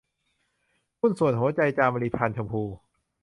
[0.99, 2.63] หุ้นส่วนหัวใจ- จามรี พรรณชมพู